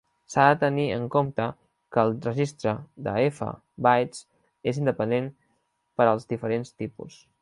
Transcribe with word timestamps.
S'ha 0.33 0.43
de 0.51 0.55
tenir 0.61 0.85
en 0.93 1.03
compte 1.15 1.45
que 1.97 2.05
el 2.05 2.13
registre 2.29 2.73
de 3.09 3.13
"F" 3.25 3.49
bytes 3.89 4.25
és 4.73 4.81
independent 4.85 5.29
per 6.01 6.09
als 6.13 6.27
diferents 6.33 6.75
tipus. 6.83 7.21